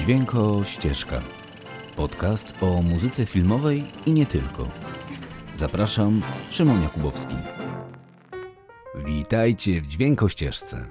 [0.00, 1.20] Dźwięko Ścieżka.
[1.96, 4.68] Podcast o muzyce filmowej i nie tylko.
[5.56, 7.36] Zapraszam, Szymon Jakubowski.
[9.06, 10.86] Witajcie w Dźwięko Ścieżce.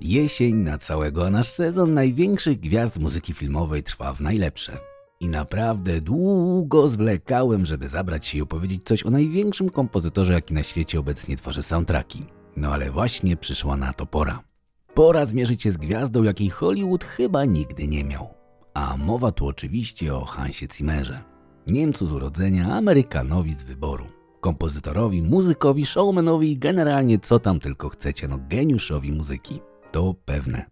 [0.00, 4.78] Jesień na całego, a nasz sezon największych gwiazd muzyki filmowej trwa w najlepsze.
[5.20, 10.62] I naprawdę długo zwlekałem, żeby zabrać się i opowiedzieć coś o największym kompozytorze, jaki na
[10.62, 12.24] świecie obecnie tworzy soundtracki.
[12.56, 14.42] No ale właśnie przyszła na to pora.
[14.94, 18.45] Pora zmierzyć się z gwiazdą, jakiej Hollywood chyba nigdy nie miał.
[18.76, 21.22] A mowa tu oczywiście o Hansie Zimmerze.
[21.66, 24.04] Niemcu z urodzenia, Amerykanowi z wyboru.
[24.40, 29.60] Kompozytorowi, muzykowi, showmanowi i generalnie co tam tylko chcecie, no geniuszowi muzyki.
[29.92, 30.64] To pewne.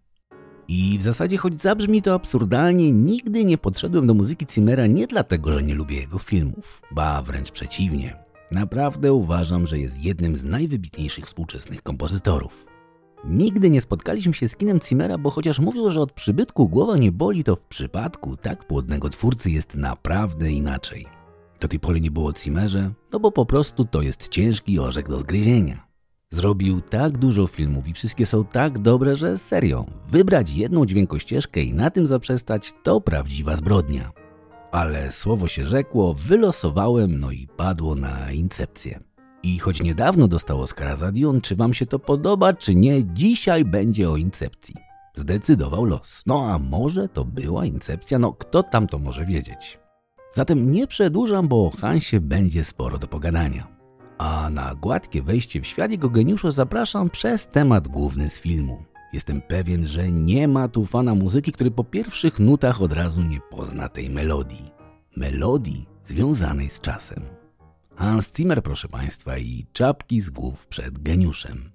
[0.67, 5.53] I w zasadzie, choć zabrzmi to absurdalnie, nigdy nie podszedłem do muzyki Zimmera nie dlatego,
[5.53, 8.15] że nie lubię jego filmów, ba wręcz przeciwnie.
[8.51, 12.74] Naprawdę uważam, że jest jednym z najwybitniejszych współczesnych kompozytorów.
[13.29, 17.11] Nigdy nie spotkaliśmy się z kinem Zimmera, bo chociaż mówią, że od przybytku głowa nie
[17.11, 21.05] boli, to w przypadku tak płodnego twórcy jest naprawdę inaczej.
[21.59, 25.19] Do tej pory nie było Zimmerze, no bo po prostu to jest ciężki orzech do
[25.19, 25.87] zgryzienia.
[26.31, 31.73] Zrobił tak dużo filmów i wszystkie są tak dobre, że serio, wybrać jedną dźwiękościeżkę i
[31.73, 34.11] na tym zaprzestać to prawdziwa zbrodnia.
[34.71, 38.99] Ale słowo się rzekło, wylosowałem, no i padło na incepcję.
[39.45, 44.09] I choć niedawno dostał Oscara za czy wam się to podoba, czy nie, dzisiaj będzie
[44.09, 44.75] o incepcji.
[45.15, 46.23] Zdecydował los.
[46.25, 48.19] No a może to była incepcja?
[48.19, 49.79] No kto tam to może wiedzieć?
[50.33, 53.67] Zatem nie przedłużam, bo o Hansie będzie sporo do pogadania.
[54.17, 58.83] A na gładkie wejście w świat jego geniuszu zapraszam przez temat główny z filmu.
[59.13, 63.39] Jestem pewien, że nie ma tu fana muzyki, który po pierwszych nutach od razu nie
[63.51, 64.71] pozna tej melodii.
[65.17, 67.34] Melodii związanej z czasem.
[67.95, 71.71] Hans Zimmer, proszę Państwa, i czapki z głów przed geniuszem.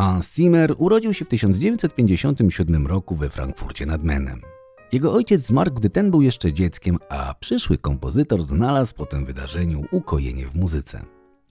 [0.00, 4.40] Hans Zimmer urodził się w 1957 roku we Frankfurcie nad Menem.
[4.92, 9.84] Jego ojciec zmarł, gdy ten był jeszcze dzieckiem, a przyszły kompozytor znalazł po tym wydarzeniu
[9.90, 11.04] ukojenie w muzyce.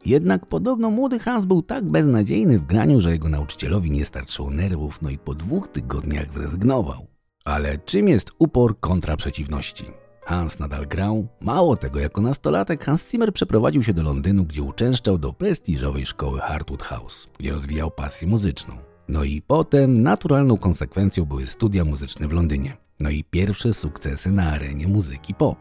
[0.05, 5.01] Jednak podobno młody Hans był tak beznadziejny w graniu, że jego nauczycielowi nie starczyło nerwów,
[5.01, 7.07] no i po dwóch tygodniach zrezygnował.
[7.45, 9.85] Ale czym jest upór kontra przeciwności?
[10.29, 11.27] Hans nadal grał.
[11.41, 16.39] Mało tego, jako nastolatek Hans Zimmer przeprowadził się do Londynu, gdzie uczęszczał do prestiżowej szkoły
[16.39, 18.77] Hartwood House, gdzie rozwijał pasję muzyczną.
[19.07, 22.77] No i potem naturalną konsekwencją były studia muzyczne w Londynie.
[22.99, 25.57] No i pierwsze sukcesy na arenie muzyki pop.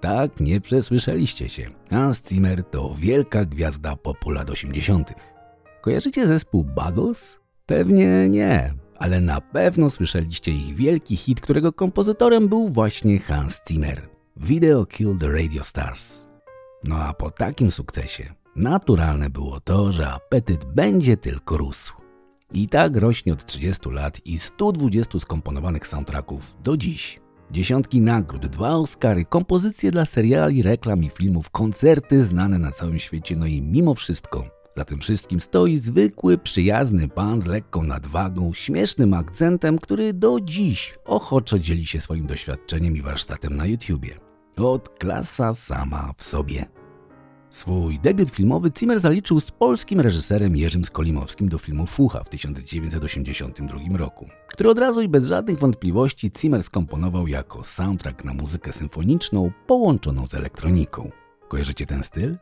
[0.00, 1.70] Tak, nie przesłyszeliście się.
[1.90, 5.14] Hans Zimmer to wielka gwiazda popu lat 80.
[5.80, 7.40] Kojarzycie zespół Buggles?
[7.66, 14.08] Pewnie nie, ale na pewno słyszeliście ich wielki hit, którego kompozytorem był właśnie Hans Zimmer.
[14.36, 16.28] Video Kill the Radio Stars.
[16.84, 21.94] No a po takim sukcesie naturalne było to, że apetyt będzie tylko rósł.
[22.52, 27.20] I tak rośnie od 30 lat i 120 skomponowanych soundtracków do dziś.
[27.50, 33.36] Dziesiątki nagród, dwa Oscary, kompozycje dla seriali, reklam i filmów, koncerty znane na całym świecie,
[33.36, 39.14] no i mimo wszystko za tym wszystkim stoi zwykły, przyjazny pan z lekką nadwagą, śmiesznym
[39.14, 44.14] akcentem, który do dziś ochoczo dzieli się swoim doświadczeniem i warsztatem na YouTubie.
[44.56, 46.66] Od klasa sama w sobie.
[47.50, 53.96] Swój debiut filmowy Zimmer zaliczył z polskim reżyserem Jerzym Skolimowskim do filmu Fucha w 1982
[53.96, 59.50] roku, który od razu i bez żadnych wątpliwości Zimmer skomponował jako soundtrack na muzykę symfoniczną
[59.66, 61.10] połączoną z elektroniką.
[61.48, 62.36] Kojarzycie ten styl?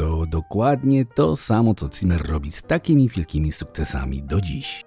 [0.00, 4.84] To dokładnie to samo, co Zimmer robi z takimi wielkimi sukcesami do dziś.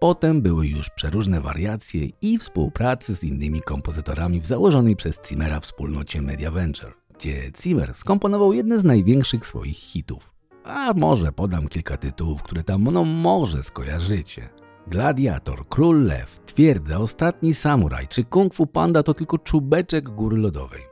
[0.00, 6.22] Potem były już przeróżne wariacje i współpracy z innymi kompozytorami w założonej przez Zimmera wspólnocie
[6.22, 10.32] Media Venture, gdzie Zimmer skomponował jedne z największych swoich hitów.
[10.64, 14.48] A może podam kilka tytułów, które tam no może skojarzycie.
[14.86, 20.82] Gladiator, Król Lew, Twierdza, Ostatni Samuraj czy Kung Fu Panda to tylko czubeczek góry lodowej.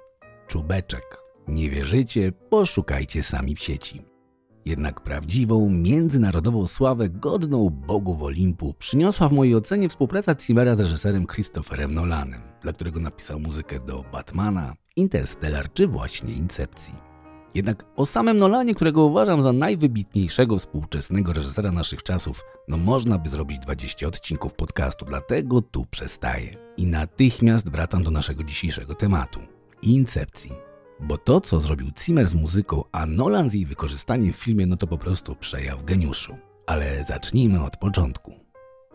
[0.48, 1.23] Czubeczek.
[1.48, 2.32] Nie wierzycie?
[2.32, 4.02] Poszukajcie sami w sieci.
[4.64, 11.26] Jednak prawdziwą, międzynarodową sławę godną bogów Olimpu przyniosła w mojej ocenie współpraca Zimmera z reżyserem
[11.26, 16.94] Christopherem Nolanem, dla którego napisał muzykę do Batmana, Interstellar czy właśnie Incepcji.
[17.54, 23.28] Jednak o samym Nolanie, którego uważam za najwybitniejszego współczesnego reżysera naszych czasów, no można by
[23.28, 26.56] zrobić 20 odcinków podcastu, dlatego tu przestaję.
[26.76, 29.40] I natychmiast wracam do naszego dzisiejszego tematu.
[29.82, 30.73] Incepcji.
[31.00, 34.76] Bo to, co zrobił Zimmer z muzyką, a Nolan z jej wykorzystaniem w filmie, no
[34.76, 36.36] to po prostu przejaw geniuszu.
[36.66, 38.34] Ale zacznijmy od początku.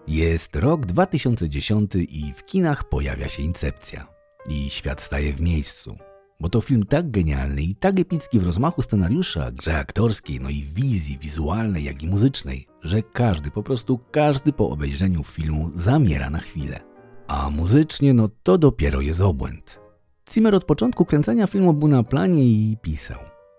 [0.07, 4.07] Jest rok 2010 i w kinach pojawia się Incepcja.
[4.49, 5.97] I świat staje w miejscu.
[6.39, 10.63] Bo to film tak genialny i tak epicki w rozmachu scenariusza, grze aktorskiej, no i
[10.63, 16.39] wizji wizualnej, jak i muzycznej, że każdy, po prostu każdy po obejrzeniu filmu zamiera na
[16.39, 16.79] chwilę.
[17.27, 19.78] A muzycznie, no to dopiero jest obłęd.
[20.33, 23.17] Zimmer od początku kręcenia filmu był na planie i pisał.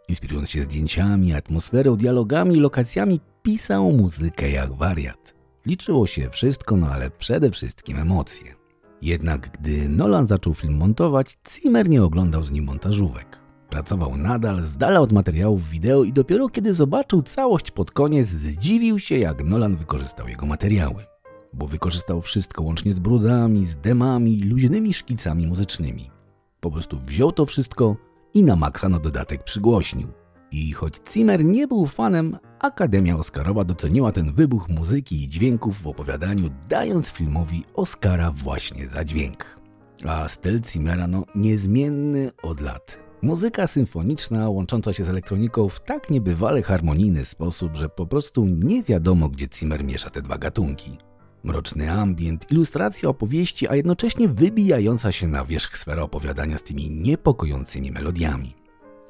[0.09, 5.35] Inspirując się zdjęciami, atmosferą, dialogami lokacjami, pisał muzykę jak wariat.
[5.67, 8.55] Liczyło się wszystko, no ale przede wszystkim emocje.
[9.03, 13.41] Jednak gdy Nolan zaczął film montować, Zimmer nie oglądał z nim montażówek.
[13.71, 18.99] Pracował nadal z dala od materiałów wideo i dopiero kiedy zobaczył całość pod koniec, zdziwił
[18.99, 21.05] się jak Nolan wykorzystał jego materiały.
[21.53, 26.20] Bo wykorzystał wszystko łącznie z brudami, z demami, luźnymi szkicami muzycznymi.
[26.61, 27.97] Po prostu wziął to wszystko
[28.35, 30.09] i na maksa na dodatek przygłośnił.
[30.53, 35.87] I choć Zimmer nie był fanem, Akademia Oscarowa doceniła ten wybuch muzyki i dźwięków w
[35.87, 39.61] opowiadaniu, dając filmowi Oscara właśnie za dźwięk.
[40.07, 42.99] A styl Zimmera no niezmienny od lat.
[43.23, 48.83] Muzyka symfoniczna łącząca się z elektroniką w tak niebywale harmonijny sposób, że po prostu nie
[48.83, 50.99] wiadomo, gdzie Zimmer miesza te dwa gatunki.
[51.45, 57.91] Mroczny ambient, ilustracja opowieści, a jednocześnie wybijająca się na wierzch sfera opowiadania z tymi niepokojącymi
[57.91, 58.55] melodiami.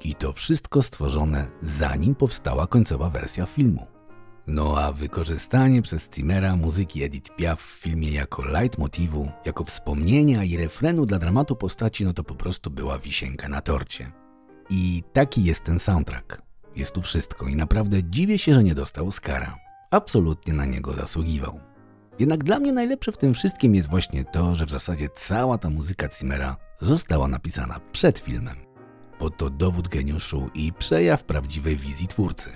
[0.05, 3.87] I to wszystko stworzone zanim powstała końcowa wersja filmu.
[4.47, 10.57] No a wykorzystanie przez Zimmera muzyki Edith Piaf w filmie jako leitmotivu, jako wspomnienia i
[10.57, 14.13] refrenu dla dramatu postaci, no to po prostu była wisienka na torcie.
[14.71, 16.43] I taki jest ten soundtrack.
[16.77, 19.57] Jest tu wszystko i naprawdę dziwię się, że nie dostał Oscara.
[19.91, 21.61] Absolutnie na niego zasługiwał.
[22.21, 25.71] Jednak dla mnie najlepsze w tym wszystkim jest właśnie to, że w zasadzie cała ta
[25.71, 28.57] muzyka Zimmera została napisana przed filmem.
[29.21, 32.51] Bo to dowód geniuszu i przejaw prawdziwej wizji twórcy.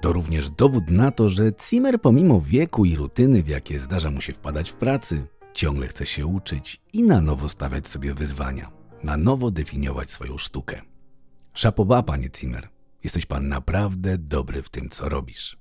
[0.00, 4.20] To również dowód na to, że Zimmer pomimo wieku i rutyny, w jakie zdarza mu
[4.20, 8.70] się wpadać w pracy, ciągle chce się uczyć i na nowo stawiać sobie wyzwania,
[9.02, 10.82] na nowo definiować swoją sztukę.
[11.52, 12.68] Szapoba, panie Zimmer.
[13.04, 15.58] Jesteś pan naprawdę dobry w tym, co robisz.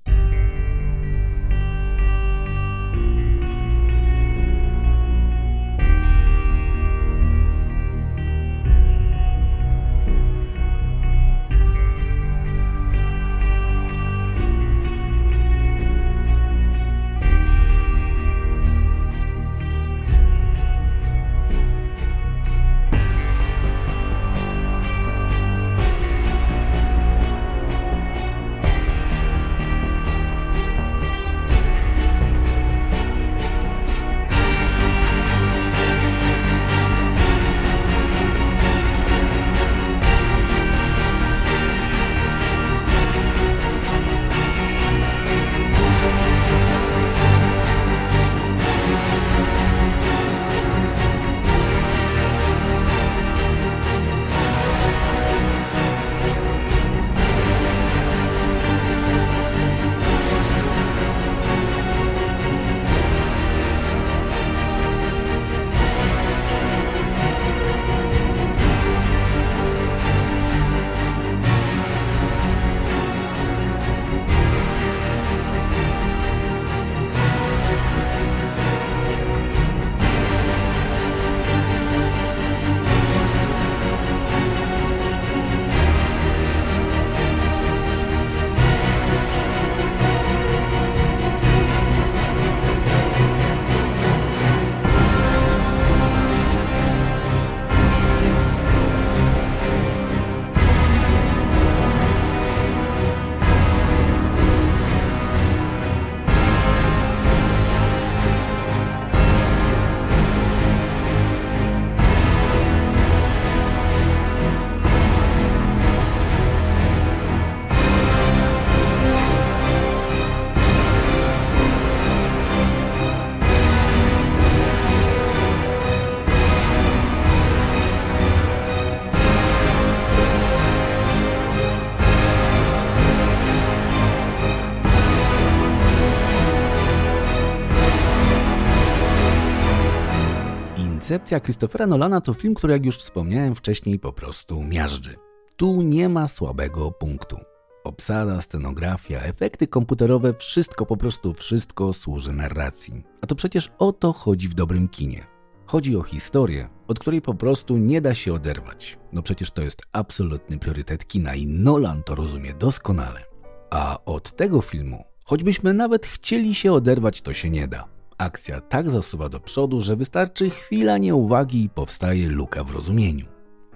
[141.14, 145.16] Incepcja Christophera Nolana to film, który jak już wspomniałem wcześniej po prostu miażdży.
[145.58, 147.38] Tu nie ma słabego punktu.
[147.84, 153.04] Obsada, scenografia, efekty komputerowe, wszystko po prostu wszystko służy narracji.
[153.22, 155.28] A to przecież o to chodzi w dobrym kinie.
[155.66, 159.00] Chodzi o historię, od której po prostu nie da się oderwać.
[159.12, 163.26] No przecież to jest absolutny priorytet kina i Nolan to rozumie doskonale.
[163.70, 167.93] A od tego filmu, choćbyśmy nawet chcieli się oderwać, to się nie da.
[168.24, 173.26] Akcja tak zasuwa do przodu, że wystarczy chwila nieuwagi i powstaje luka w rozumieniu.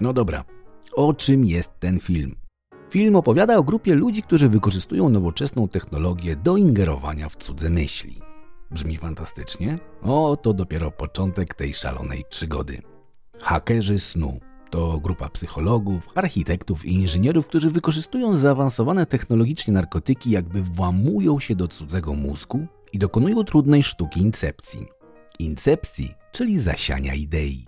[0.02, 0.44] No dobra,
[0.96, 2.36] o czym jest ten film?
[2.90, 8.22] Film opowiada o grupie ludzi, którzy wykorzystują nowoczesną technologię do ingerowania w cudze myśli.
[8.72, 9.80] Brzmi fantastycznie?
[10.02, 12.82] O, to dopiero początek tej szalonej przygody.
[13.40, 21.40] Hakerzy snu to grupa psychologów, architektów i inżynierów, którzy wykorzystują zaawansowane technologicznie narkotyki, jakby włamują
[21.40, 24.88] się do cudzego mózgu i dokonują trudnej sztuki incepcji.
[25.40, 27.66] Incepcji, czyli zasiania idei.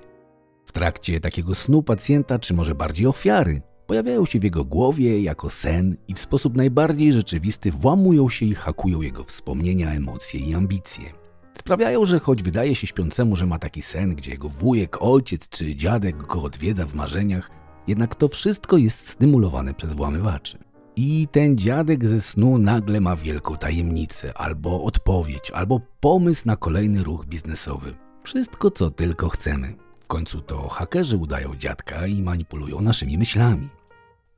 [0.65, 5.49] W trakcie takiego snu pacjenta, czy może bardziej ofiary, pojawiają się w jego głowie jako
[5.49, 11.18] sen i w sposób najbardziej rzeczywisty włamują się i hakują jego wspomnienia, emocje i ambicje.
[11.59, 15.75] Sprawiają, że choć wydaje się śpiącemu, że ma taki sen, gdzie jego wujek, ojciec czy
[15.75, 17.51] dziadek go odwiedza w marzeniach,
[17.87, 20.57] jednak to wszystko jest stymulowane przez włamywaczy.
[20.95, 27.03] I ten dziadek ze snu nagle ma wielką tajemnicę, albo odpowiedź, albo pomysł na kolejny
[27.03, 27.93] ruch biznesowy.
[28.23, 29.75] Wszystko, co tylko chcemy.
[29.99, 33.69] W końcu to hakerzy udają dziadka i manipulują naszymi myślami.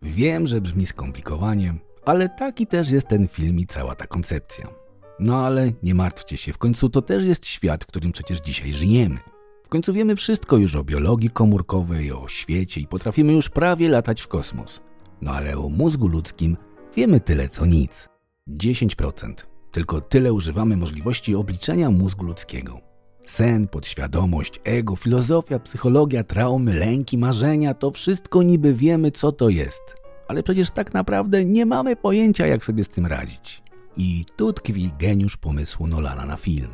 [0.02, 1.74] Wiem, że brzmi skomplikowanie,
[2.06, 4.81] ale taki też jest ten film i cała ta koncepcja.
[5.22, 8.74] No ale nie martwcie się, w końcu to też jest świat, w którym przecież dzisiaj
[8.74, 9.18] żyjemy.
[9.64, 14.22] W końcu wiemy wszystko już o biologii komórkowej, o świecie i potrafimy już prawie latać
[14.22, 14.82] w kosmos.
[15.22, 16.58] No ale o mózgu ludzkim
[16.96, 18.10] wiemy tyle co nic.
[18.50, 19.34] 10%.
[19.72, 22.80] Tylko tyle używamy możliwości obliczenia mózgu ludzkiego.
[23.28, 29.96] Sen, podświadomość, ego, filozofia, psychologia, traumy, lęki, marzenia to wszystko niby wiemy, co to jest.
[30.28, 33.62] Ale przecież tak naprawdę nie mamy pojęcia, jak sobie z tym radzić.
[33.98, 36.70] I tu tkwi geniusz pomysłu Nolana na film.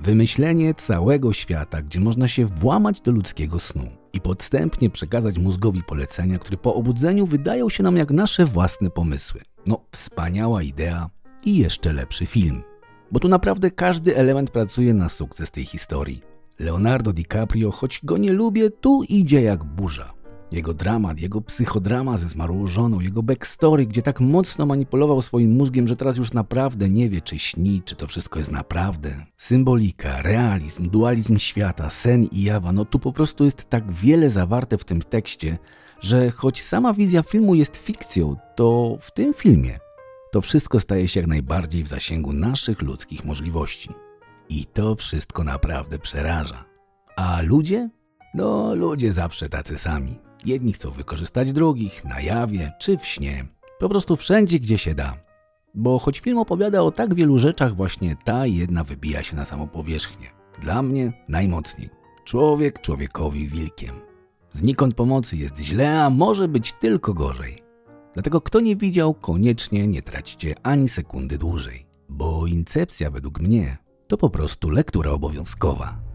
[0.00, 6.38] Wymyślenie całego świata, gdzie można się włamać do ludzkiego snu i podstępnie przekazać mózgowi polecenia,
[6.38, 9.40] które po obudzeniu wydają się nam jak nasze własne pomysły.
[9.66, 11.10] No, wspaniała idea
[11.44, 12.62] i jeszcze lepszy film
[13.10, 16.22] bo tu naprawdę każdy element pracuje na sukces tej historii.
[16.58, 20.12] Leonardo DiCaprio, choć go nie lubię, tu idzie jak burza.
[20.52, 25.88] Jego dramat, jego psychodrama ze zmarłą żoną, jego backstory, gdzie tak mocno manipulował swoim mózgiem,
[25.88, 29.26] że teraz już naprawdę nie wie, czy śni, czy to wszystko jest naprawdę.
[29.36, 34.78] Symbolika, realizm, dualizm świata, sen i jawa, no tu po prostu jest tak wiele zawarte
[34.78, 35.58] w tym tekście,
[36.00, 39.78] że choć sama wizja filmu jest fikcją, to w tym filmie
[40.30, 43.90] to wszystko staje się jak najbardziej w zasięgu naszych ludzkich możliwości.
[44.48, 46.64] I to wszystko naprawdę przeraża.
[47.16, 47.90] A ludzie?
[48.34, 50.27] No, ludzie zawsze tacy sami.
[50.44, 53.46] Jedni chcą wykorzystać drugich, na jawie czy w śnie.
[53.78, 55.16] Po prostu wszędzie, gdzie się da.
[55.74, 59.68] Bo choć film opowiada o tak wielu rzeczach, właśnie ta jedna wybija się na samą
[59.68, 60.26] powierzchnię.
[60.60, 61.90] Dla mnie najmocniej.
[62.24, 63.94] Człowiek człowiekowi wilkiem.
[64.52, 67.62] Znikąd pomocy jest źle, a może być tylko gorzej.
[68.14, 74.16] Dlatego kto nie widział, koniecznie nie traćcie ani sekundy dłużej, bo incepcja według mnie to
[74.16, 76.07] po prostu lektura obowiązkowa.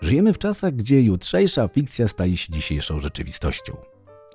[0.00, 3.76] Żyjemy w czasach, gdzie jutrzejsza fikcja staje się dzisiejszą rzeczywistością.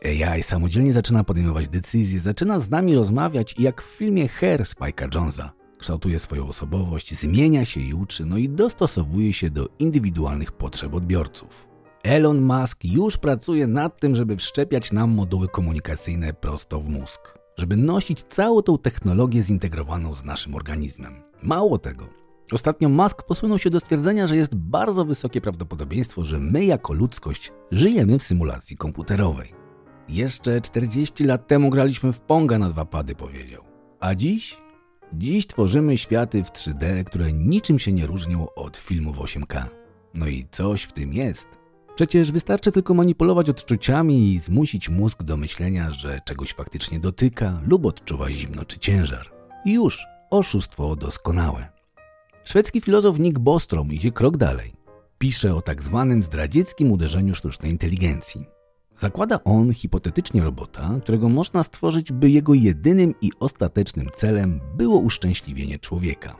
[0.05, 5.15] AI samodzielnie zaczyna podejmować decyzje, zaczyna z nami rozmawiać i jak w filmie Hair Spike'a
[5.15, 10.93] Jonesa kształtuje swoją osobowość, zmienia się i uczy, no i dostosowuje się do indywidualnych potrzeb
[10.93, 11.67] odbiorców.
[12.03, 17.77] Elon Musk już pracuje nad tym, żeby wszczepiać nam moduły komunikacyjne prosto w mózg, żeby
[17.77, 21.21] nosić całą tą technologię zintegrowaną z naszym organizmem.
[21.43, 22.18] Mało tego,
[22.53, 27.51] ostatnio Musk posunął się do stwierdzenia, że jest bardzo wysokie prawdopodobieństwo, że my jako ludzkość
[27.71, 29.53] żyjemy w symulacji komputerowej.
[30.09, 33.63] Jeszcze 40 lat temu graliśmy w Ponga na dwa pady, powiedział.
[33.99, 34.57] A dziś?
[35.13, 39.65] Dziś tworzymy światy w 3D, które niczym się nie różnią od filmów 8K.
[40.13, 41.47] No i coś w tym jest.
[41.95, 47.85] Przecież wystarczy tylko manipulować odczuciami i zmusić mózg do myślenia, że czegoś faktycznie dotyka lub
[47.85, 49.31] odczuwa zimno czy ciężar.
[49.65, 51.78] I już oszustwo doskonałe.
[52.43, 54.73] Szwedzki filozof Nick Bostrom idzie krok dalej.
[55.17, 58.45] Pisze o tak zwanym zdradzieckim uderzeniu sztucznej inteligencji.
[58.97, 65.80] Zakłada on hipotetycznie robota, którego można stworzyć, by jego jedynym i ostatecznym celem było uszczęśliwienie
[65.80, 66.36] człowieka.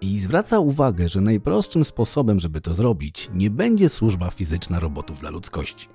[0.00, 5.30] I zwraca uwagę, że najprostszym sposobem, żeby to zrobić, nie będzie służba fizyczna robotów dla
[5.30, 5.88] ludzkości.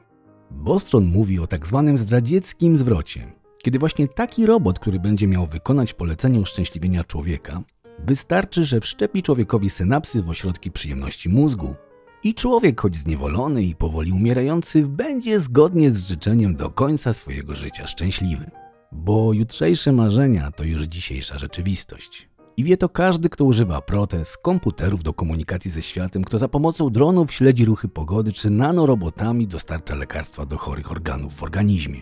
[0.52, 3.34] Bostron mówi o tak zwanym zdradzieckim zwrocie,
[3.64, 7.64] kiedy właśnie taki robot, który będzie miał wykonać polecenie uszczęśliwienia człowieka,
[8.06, 11.76] wystarczy, że wszczepi człowiekowi synapsy w ośrodki przyjemności mózgu,
[12.24, 17.88] i człowiek, choć zniewolony i powoli umierający, będzie zgodnie z życzeniem do końca swojego życia
[17.88, 18.52] szczęśliwy.
[18.92, 22.30] Bo jutrzejsze marzenia to już dzisiejsza rzeczywistość.
[22.58, 26.90] I wie to każdy, kto używa protez, komputerów do komunikacji ze światem, kto za pomocą
[26.90, 32.02] dronów śledzi ruchy pogody, czy nanorobotami dostarcza lekarstwa do chorych organów w organizmie.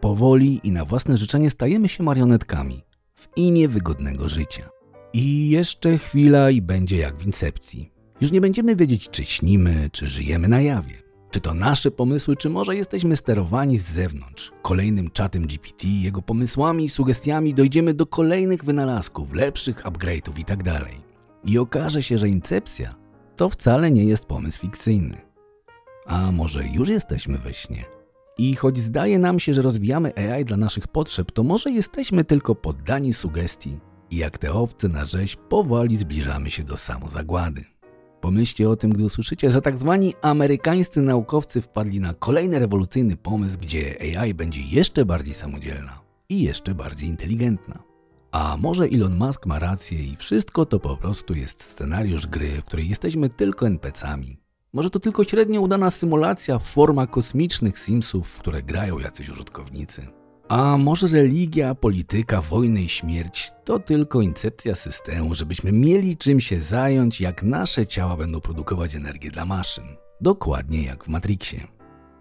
[0.00, 2.82] Powoli i na własne życzenie stajemy się marionetkami
[3.14, 4.79] w imię wygodnego życia.
[5.12, 7.90] I jeszcze chwila i będzie jak w incepcji.
[8.20, 10.94] Już nie będziemy wiedzieć, czy śnimy, czy żyjemy na jawie.
[11.30, 14.52] Czy to nasze pomysły, czy może jesteśmy sterowani z zewnątrz?
[14.62, 20.64] Kolejnym czatem GPT, jego pomysłami i sugestiami dojdziemy do kolejnych wynalazków, lepszych upgrade'ów itd.
[20.64, 20.88] Tak
[21.44, 22.94] I okaże się, że incepcja
[23.36, 25.20] to wcale nie jest pomysł fikcyjny.
[26.06, 27.84] A może już jesteśmy we śnie?
[28.38, 32.54] I choć zdaje nam się, że rozwijamy AI dla naszych potrzeb, to może jesteśmy tylko
[32.54, 33.78] poddani sugestii
[34.10, 37.64] i jak te owce na rzeź powoli zbliżamy się do samozagłady.
[38.20, 43.58] Pomyślcie o tym, gdy usłyszycie, że tak zwani amerykańscy naukowcy wpadli na kolejny rewolucyjny pomysł,
[43.58, 47.78] gdzie AI będzie jeszcze bardziej samodzielna i jeszcze bardziej inteligentna.
[48.32, 52.64] A może Elon Musk ma rację i wszystko to po prostu jest scenariusz gry, w
[52.64, 54.36] której jesteśmy tylko NPC-ami.
[54.72, 60.19] Może to tylko średnio udana symulacja forma kosmicznych Simsów, w które grają jacyś użytkownicy.
[60.50, 66.60] A może religia, polityka, wojny i śmierć to tylko incepcja systemu, żebyśmy mieli czym się
[66.60, 69.84] zająć, jak nasze ciała będą produkować energię dla maszyn.
[70.20, 71.66] Dokładnie jak w Matrixie.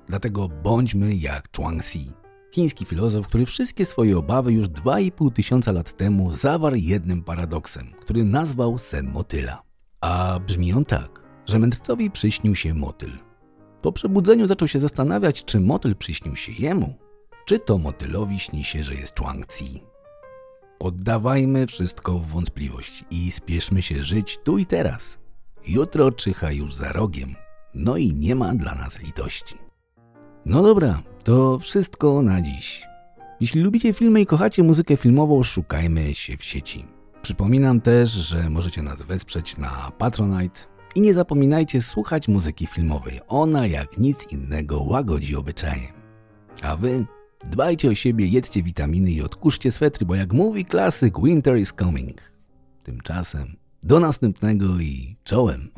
[0.07, 2.13] Dlatego bądźmy jak Chuang-Tzu,
[2.51, 8.23] chiński filozof, który wszystkie swoje obawy już 2,5 tysiąca lat temu zawarł jednym paradoksem, który
[8.23, 9.63] nazwał sen motyla.
[10.01, 13.11] A brzmi on tak, że mędrcowi przyśnił się motyl.
[13.81, 17.08] Po przebudzeniu zaczął się zastanawiać, czy motyl przyśnił się jemu,
[17.49, 19.79] czy to motylowi śni się, że jest Chuang-Tzi.
[20.79, 25.19] Oddawajmy wszystko w wątpliwość i spieszmy się żyć tu i teraz.
[25.67, 27.35] Jutro czyha już za rogiem,
[27.73, 29.57] no i nie ma dla nas litości.
[30.45, 32.83] No dobra, to wszystko na dziś.
[33.39, 36.85] Jeśli lubicie filmy i kochacie muzykę filmową, szukajmy się w sieci.
[37.21, 40.59] Przypominam też, że możecie nas wesprzeć na Patronite
[40.95, 43.19] i nie zapominajcie słuchać muzyki filmowej.
[43.27, 45.93] Ona jak nic innego łagodzi obyczaje.
[46.61, 47.05] A wy
[47.45, 52.21] Dbajcie o siebie, jedzcie witaminy i odkurzcie swetry, bo jak mówi klasyk, winter is coming.
[52.83, 55.69] Tymczasem do następnego i czołem.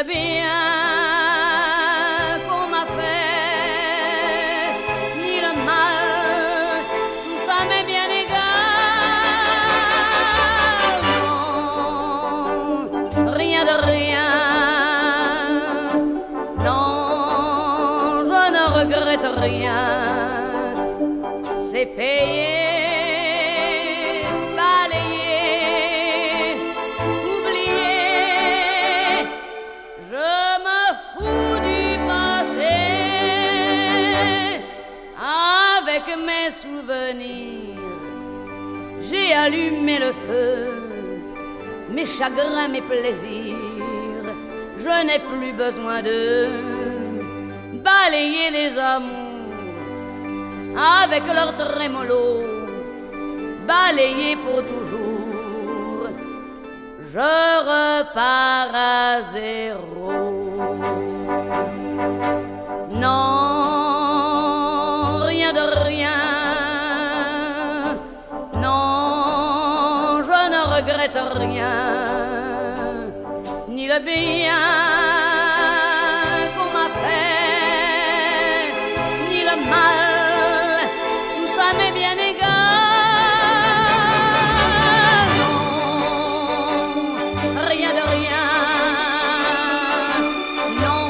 [0.00, 0.29] I've
[36.16, 37.78] mes souvenirs.
[39.02, 40.68] J'ai allumé le feu,
[41.90, 43.56] mes chagrins, mes plaisirs.
[44.78, 46.48] Je n'ai plus besoin d'eux.
[47.82, 49.20] balayer les amours
[50.76, 52.42] avec leur trémolo,
[53.66, 56.08] balayer pour toujours.
[57.12, 60.39] Je repars à zéro.
[74.02, 74.64] Bien
[76.54, 78.72] qu'on m'a fait,
[79.28, 80.84] ni le mal,
[81.36, 82.48] tout ça m'est bien égal.
[87.54, 88.46] Non, rien de rien.
[90.84, 91.04] Non,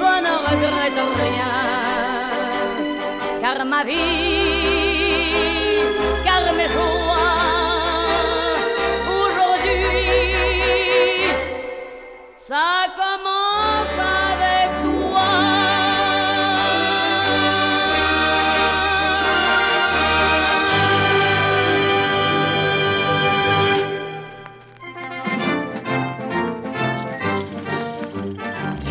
[0.00, 1.54] je ne regrette rien,
[3.42, 4.23] car ma vie,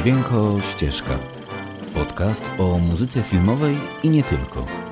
[0.04, 1.20] Dźwięko Ścieżka.
[1.94, 4.83] Podcast o muzyce filmowej i nie tylko.